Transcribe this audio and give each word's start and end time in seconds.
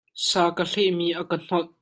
Sa 0.27 0.41
ka 0.55 0.63
hleh 0.71 0.89
mi 0.97 1.07
a 1.21 1.23
ka 1.29 1.37
hnolh. 1.45 1.69